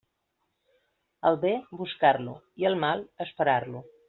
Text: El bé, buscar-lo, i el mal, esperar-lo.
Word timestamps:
El 1.31 1.37
bé, 1.45 1.53
buscar-lo, 1.83 2.35
i 2.65 2.69
el 2.71 2.81
mal, 2.89 3.07
esperar-lo. 3.29 3.89